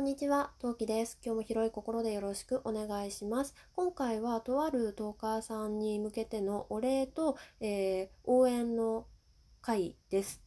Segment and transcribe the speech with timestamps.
[0.00, 1.18] こんにちは、トウキです。
[1.22, 3.54] 今日も広い心でよろしくお願いします。
[3.76, 9.06] 今回はとあるトーカーさんに向けてのお礼と、えー応援の
[9.60, 10.42] 回です。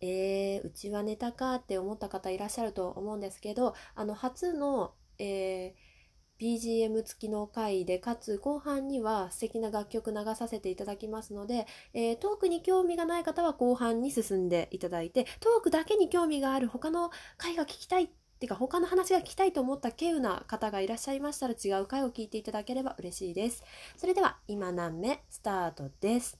[0.00, 5.94] えー、うちはネタかって思った方いらっしゃると思うんですけど、あの初の、えー
[6.40, 23.64] BGM 付きの回でかつ後半には素敵な楽曲流させていただきますので、えートークに興味がない方は後半に進んでいただいてトークだけに興味がある他の回が聞きたいっていうか他の話が聞きたいと思った稀有な方がいらっしゃいましたら違う回を聞いていただければ嬉しいです。
[23.96, 26.38] それでは今何目スタートです。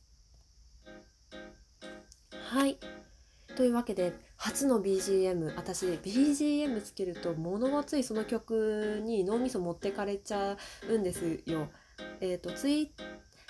[2.51, 2.79] はい。
[3.57, 10.57] というわけで初の BGM 私 BGM つけると物ごついその曲に脳みそ持ってかれちゃ
[10.89, 11.69] うんですよ。
[12.21, 12.93] えっ、とツイ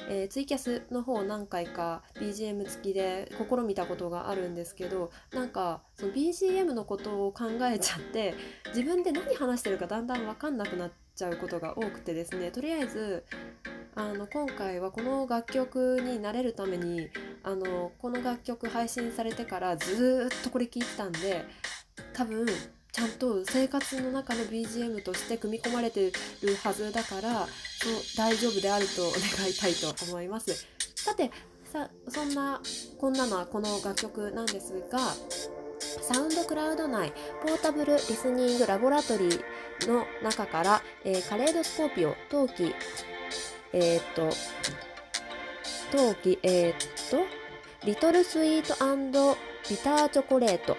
[0.08, 8.34] えーツイキャスの方何回か BGM 付きで試みたことがあるんですけどなんかその BGM のことを考えちゃって
[8.68, 12.50] 自分で何話してるかだんだん分かんなくなっちゃうことが多くてですね。
[12.50, 13.24] とりあえず
[13.96, 17.08] あの今回はこの楽曲に慣れるために
[17.44, 21.44] あのこの楽曲配信されてからずっとこれ聴いてたんで
[22.12, 22.44] 多分
[22.94, 27.44] ちゃんと生活の中の BGM として組み込まれてるはずだから
[27.80, 30.64] そう大丈夫であると願いたいと思います。
[30.94, 31.28] さて
[31.64, 32.60] さそんな
[33.00, 34.98] こんなのはこの楽曲なんですが
[35.80, 42.72] サウンドクラウド内ポータブルリスニングラボラトリーの中から、えーカレードスコーピオ陶器
[43.72, 44.30] えーっと
[45.90, 46.76] 陶器えーっ
[47.10, 47.18] と
[47.84, 49.36] リトルスイート
[49.68, 50.76] ビターチョコレート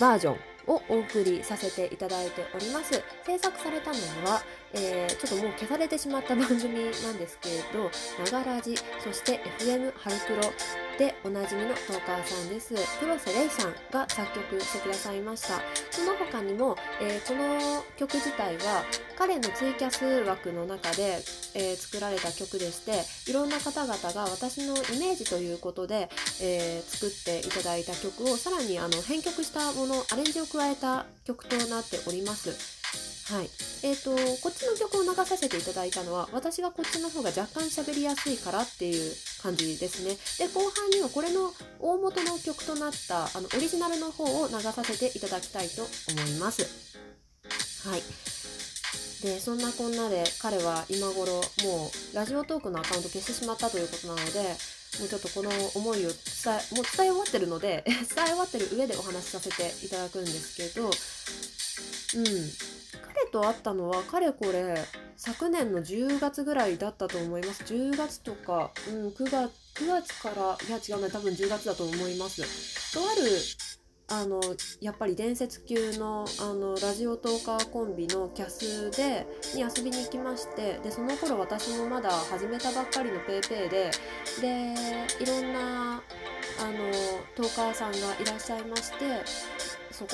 [0.00, 3.02] バージョンをお送りさせていただいております。
[3.24, 3.96] 制作されたの
[4.30, 4.42] は、
[4.74, 7.90] えーちょっともう消されてしまった番組なんですけれど
[8.30, 10.52] 「ながらじ」そして FM ハルクロ
[10.98, 12.74] でおなじみのトーカーさんです。
[13.00, 15.60] 黒瀬レイさんが作曲してくださいました。
[15.90, 18.84] その他にも、えーこの曲自体は
[19.18, 21.18] 彼のツイキャス枠の中で、
[21.54, 26.08] えー作られた曲でしていろんな方々が私のイメージということで、
[26.40, 32.50] えー作っていただいた曲をさらにあの編曲したものアレンジを加えた曲となっております。
[33.32, 33.50] はい。
[33.82, 39.12] えー、とこっちの曲を流させていただいたのは私がこっちの方が若干喋りやすいからっていう
[39.46, 40.18] 感じですね。
[40.38, 46.62] で後半にはこれの大元の曲となったあのオリジナルの方を流させていただきたいと思います。
[47.88, 48.02] はい。
[49.22, 54.40] でそんなこんなで彼は今頃もうラジオトークのアカウント消してしまったということなので
[54.98, 56.10] もうちょっとこの思いを伝
[56.46, 60.92] えもう伝え終わってるので 伝え終わってる上でお話しさせていただくんですけどうん。
[63.02, 64.74] 彼と会ったのはかれこれ
[65.16, 67.62] 昨年の10月ぐらいだったと思います。
[67.64, 72.92] 10月とか、うん、9月9月からいや違うな多分10月だと思います。
[72.92, 73.22] とある
[74.08, 74.40] あの
[74.80, 83.90] やっぱり伝説級のあのラジオトーカーコンビのキャスでに遊びに行きましてでその頃私もまだ始めたばっかりの PayPay で
[84.40, 84.74] で
[85.20, 86.78] いろんなあの
[87.34, 88.96] トーカーさんがいらっしゃいまして
[89.90, 90.10] そこ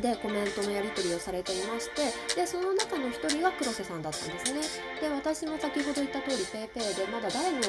[0.00, 4.60] でコメントのやり取りをされていましてでその中の一人が黒瀬さんだったんですね。
[5.00, 7.60] で私も先ほど言った通り PayPay でまだ誰の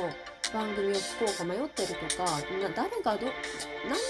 [0.53, 2.25] 番組を聞こうか迷ってるとか
[2.75, 3.27] 誰がど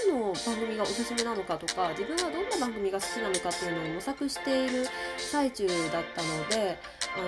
[0.08, 4.86] 何の番組がおすすめなのかとか自分はどんな番組が好きなのかっていうのを模索している
[5.16, 6.78] 最中だったので
[7.16, 7.22] あ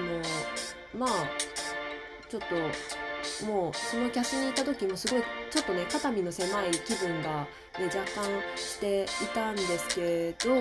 [0.96, 1.26] のまあ
[2.28, 2.46] ちょっと
[3.46, 7.46] もうそのキャスにいた時もすごいちょっとね肩身の狭い気分が、
[7.78, 8.24] ね、若干
[8.56, 10.54] していたんですけど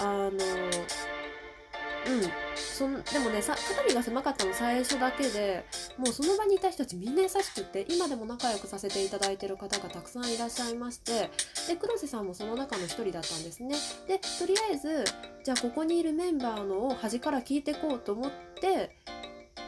[0.00, 5.64] あのうんそんでもねさ肩身が狭かったの最初だけで
[5.98, 11.30] もうその場にいた人たちみんな優しくって今でも仲良くさせていただいてる方がたくさんいらっしゃいまして
[11.68, 13.74] で黒瀬さんもその中の一人だったんですね。
[14.06, 15.04] でとりあえず
[15.42, 18.30] じゃあここにいるメンバーのを端から聞いてこうと思っ
[18.60, 18.96] て、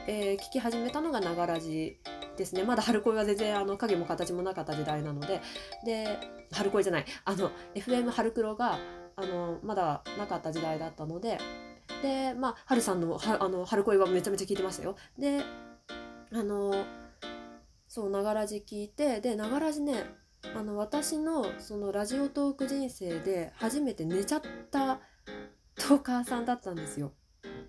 [0.06, 1.98] えー聞き始めたのが「ながらじ」
[2.38, 2.64] ですね。
[2.64, 5.42] まだ春恋は全然あの影も形もなかった時代なので。
[5.84, 6.18] で
[6.52, 7.04] 春恋じゃない。
[7.24, 8.78] あの FM 春黒が
[9.16, 11.38] あのまだなかった時代だったので。
[12.02, 14.96] でまあ春さんのはあの春恋はめちゃめちゃ聞いてましたよ。
[15.18, 15.42] で
[16.32, 16.84] あの
[17.88, 19.20] そうながらじ聞いて。
[19.20, 20.04] でながらじね
[20.56, 25.00] あの私のそのラジオトーク人生で初めて寝ちゃった
[25.76, 27.12] トーカーさんだったんですよ。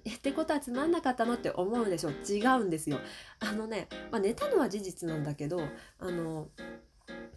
[0.09, 2.99] えってことはつまんなかったのって思うでしょ違うんですよ。
[3.39, 5.61] あのね、まあ、寝たのは事実なんだけど
[5.99, 6.47] あの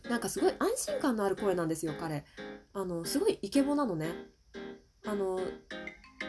[0.09, 2.25] なんかすごい安心感のある声なんですよ彼。
[2.73, 4.09] あのすごいイケボなのね。
[5.05, 5.41] あの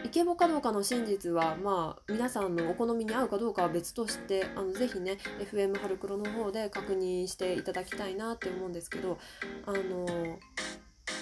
[0.03, 5.17] イケボかどうかの真実はまあ皆さんのお好みに合うかどうかは別としてあのぜひね
[5.51, 9.17] FM 春黒の方で確認していただきたいなって思うんですけど
[9.65, 10.39] あの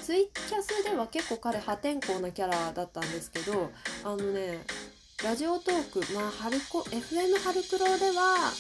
[0.02, 3.72] ツイキャスでは結構彼破天荒なキャラだったんですけど
[4.04, 4.66] あのね
[5.24, 8.52] ラジオトークまあハルコ FM ハルクロでは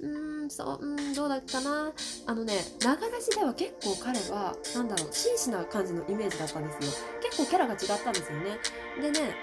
[0.00, 0.10] うーん
[0.42, 1.92] うーんそううんどうだったかな。
[2.26, 7.06] あのねながらしでは結構彼はなんだろう真摯な感じのイメージだったんですよ。
[7.22, 8.58] 結構キャラが違ったんですよね。
[9.00, 9.36] でね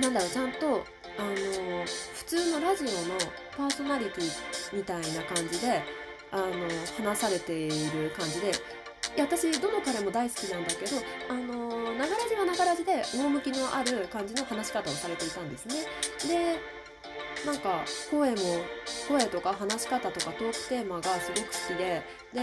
[0.00, 0.84] なんだろうちゃんと
[1.18, 1.34] あの
[2.14, 3.18] 普通のラジオの
[3.56, 5.82] パーソナリティみたいな感じで
[6.30, 6.52] あの
[7.04, 8.52] 話されている感じで
[9.16, 10.96] や私どの彼も大好きなんだけど
[11.28, 15.74] あのながらじはながらじで趣のある感じの話し方をされていたんですね。
[16.28, 16.60] で
[17.46, 18.36] なんか声も
[19.08, 22.40] 声とか話し方とかトークテーマがすごく好きでで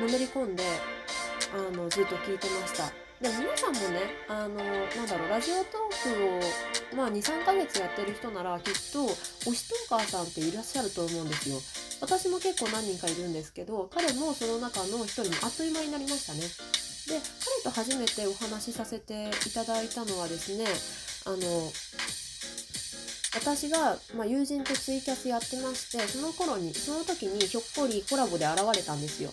[0.00, 0.62] のめり込んで
[1.52, 2.99] あのずっと聞いてました。
[3.20, 6.40] でも皆さんもねあのなんだろうラジオトー
[6.90, 9.04] クを、まあ、23ヶ月やってる人ならきっと
[9.44, 11.60] 推しトーカーさんっていらっしゃると思うんですよ。
[12.00, 16.40] 私も結構何人かいるんですけど彼もその中の一人にあっという間になりましたね。
[16.40, 20.64] で彼と初めてお話しさせていただいたのはですね
[21.26, 21.36] あの
[23.34, 29.30] 私が、まあ、友人とツイキャスやってましてその頃にその時にひょっこりコラボで現れたんですよ。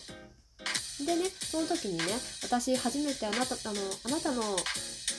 [1.05, 2.03] でねその時にね
[2.47, 4.41] 私初めてあなたあのあなたの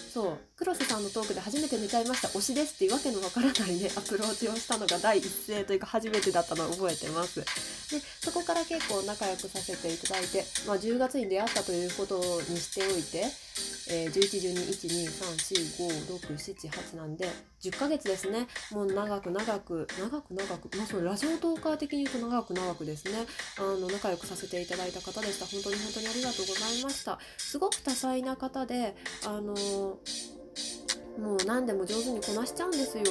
[0.09, 7.41] そう黒瀬さんのトークで初めて寝ちゃいました推しですっていうわけのわからないねアプローチをしたのが第一声というか初めてだったのを覚えてます。
[7.41, 12.17] でそこから結構仲良くさせていただいて、まあ、10月に出会ったということ
[12.49, 13.25] にしておいて、
[13.91, 17.29] えー、111212345678なんで
[17.61, 18.47] 10ヶ月ですね。
[18.71, 23.13] もう長く長く長く長くまあそのラジオトーカー的に言うと長く長くですね。
[23.59, 25.47] あの仲良くさせていただいた方でした。
[25.47, 27.19] 本当に本当にありがとうございました。
[27.37, 28.95] すごく多彩な方で
[29.27, 29.55] あの
[31.19, 33.05] もう何でも上手にこなしちゃうんですよ。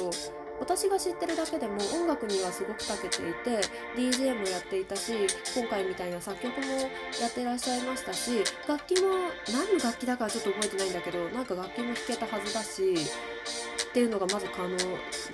[0.60, 3.60] 私が知ってるだけでも音楽にはすごく長けていて
[3.96, 5.12] DJ もやっていたし
[5.56, 6.66] 今回みたいな作曲も
[7.20, 9.08] やってらっしゃいましたし楽器も
[9.52, 12.82] 何の楽器だかちょっと覚えてないんだけどなんか楽器も弾けたはずだし
[13.88, 14.78] っていうのがまず可能っ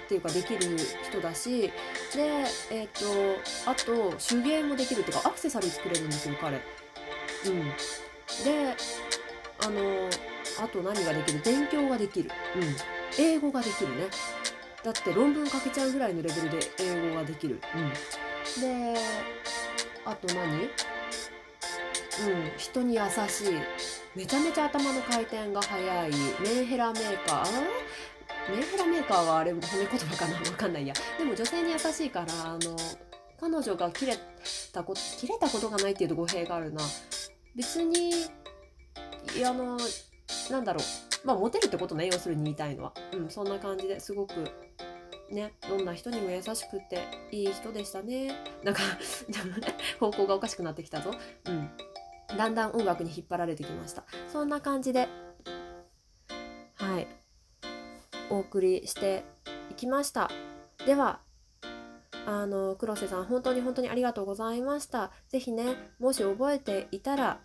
[0.08, 0.60] ていうかできる
[1.02, 1.72] 人だし
[2.14, 6.56] でえっ、とあと手芸もできるっていうかアクセサリー作れるんですよ彼。
[6.56, 8.74] うん、で
[9.64, 10.08] あの
[10.62, 11.40] あと何ができる？
[11.44, 14.06] 勉強ができる、うん、英語ができるね。
[14.84, 18.94] だって論文書けちゃうぐらいのレベルで英語ができる、うん、で
[20.04, 20.44] あと何？
[20.60, 20.68] うん。
[22.58, 23.54] 人に優しい。
[24.14, 26.10] めちゃめちゃ頭の回転が速い。
[26.42, 27.52] メンヘラメーカー？
[28.52, 29.60] メンヘラメーカーはあれ褒め
[29.90, 30.36] 言葉かな？
[30.36, 30.94] わかんないや。
[31.18, 32.76] でも女性に優しいからあの
[33.40, 34.16] 彼女が切れ
[34.72, 36.82] たこと切れたことがないっていうと語弊があるな。
[37.56, 38.12] 別に
[39.44, 39.78] あの
[40.50, 40.82] なんだろう
[41.24, 42.92] まあモテるってことね要するに言いたいのは。
[43.12, 44.34] うんそんな感じですごく
[45.30, 47.00] ねどんな人にも優しくて
[47.30, 48.32] いい人でしたね。
[48.62, 48.82] なんか
[49.98, 51.10] 方向がおかしくなってきたぞ。
[51.46, 51.70] うん。
[52.36, 54.04] だんだん音楽に引っ張られてきました。
[54.32, 55.08] そんな感じで
[56.76, 57.06] はい。
[58.30, 59.24] お送りして
[59.70, 60.30] いきました。
[60.86, 61.20] では
[62.26, 65.10] あの黒瀬さん本当に本当にありがとうございました。
[65.28, 67.40] 是非ねもし覚えていたら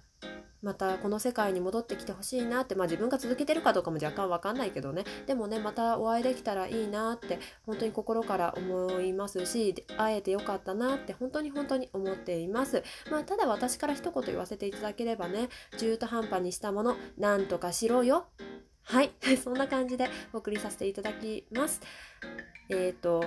[0.61, 5.05] またこの世界に戻ってきてほしいなってまあ自分が続けてるかどうかも若干わかんないけどね。
[5.25, 12.83] でもねまたお会いできたらいいなって本当に心から思いますし会えてよかったなって本当に本当に思っています。
[13.09, 18.27] まあただ私から一言言わせていただければね中途半端にしたものなんとかしろよ。
[18.83, 19.11] はい。
[19.41, 21.79] そんな感じでお送りさせていただきます。
[22.69, 23.23] えっ、ー、と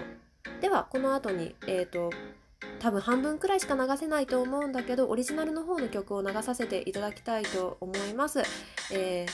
[0.61, 2.11] ではこの後にえっ、ー、と
[2.83, 8.43] 多分半分くらいしか流せないと思うんだけどオリジナルの方の曲を流させていただきたいと思います。
[8.93, 9.25] え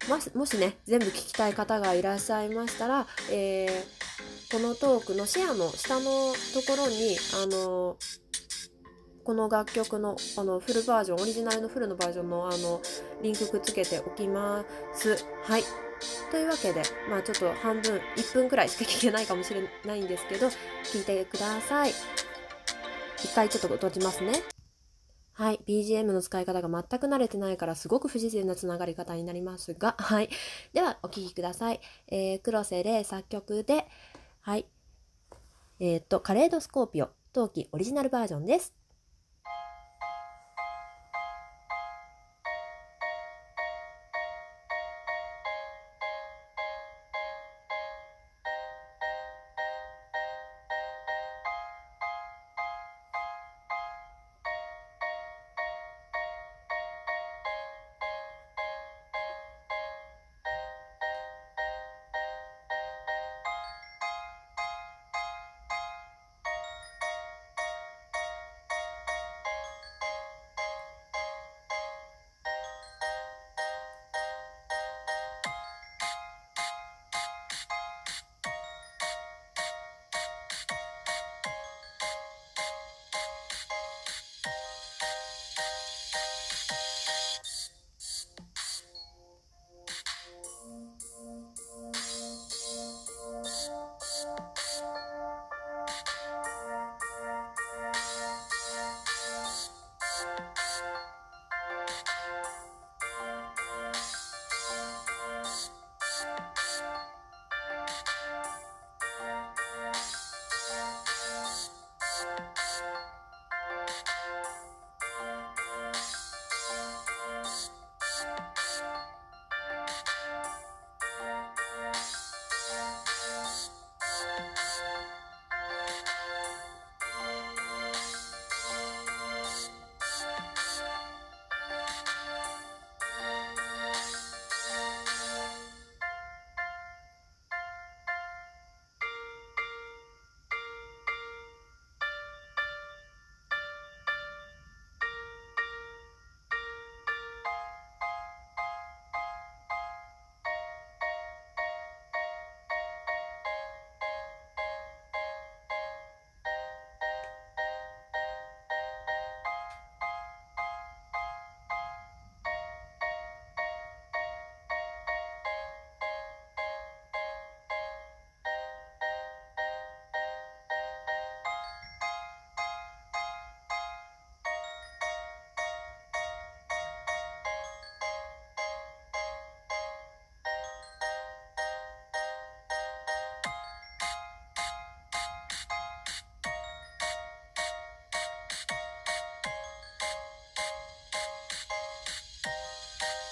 [0.00, 7.98] ー、もしね全部聴きたい方がいらっしゃいましたら、えー、このトークのシェアの下のところにあの
[9.22, 12.80] この楽曲のあのフルバージョンオリジナルのフルのバージョンのあの
[13.22, 14.64] リンクくっつけておきま
[14.94, 15.22] す。
[15.44, 15.64] はい
[16.32, 20.48] というわけで、まあちょっと半分、1分くらいしか聞けないかもしれないんですけど、
[20.82, 21.92] 聞いてください。
[23.24, 24.32] 一回ちょっと閉じますね。
[25.34, 25.60] はい。
[25.66, 30.28] BGM の使い方が全く慣れてないからすごく不自然なつながり方になりますが、 はい。
[30.72, 31.80] では、お聴きください。
[32.08, 33.86] えー、黒瀬で作曲で、
[34.40, 34.66] はい。
[35.78, 38.81] えっ、と、カレードスコーピオ、陶器オリジナルバージョンです。